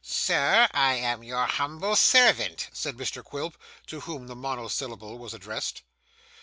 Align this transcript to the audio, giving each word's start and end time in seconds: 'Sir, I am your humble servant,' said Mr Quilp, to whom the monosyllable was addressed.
'Sir, 0.03 0.67
I 0.71 0.95
am 0.95 1.21
your 1.23 1.45
humble 1.45 1.95
servant,' 1.95 2.69
said 2.73 2.97
Mr 2.97 3.23
Quilp, 3.23 3.55
to 3.85 3.99
whom 3.99 4.25
the 4.25 4.35
monosyllable 4.35 5.19
was 5.19 5.35
addressed. 5.35 5.83